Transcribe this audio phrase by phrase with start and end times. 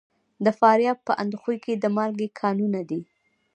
[0.45, 3.01] د فاریاب په اندخوی کې د مالګې کانونه دي.